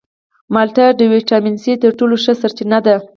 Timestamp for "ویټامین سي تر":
1.13-1.91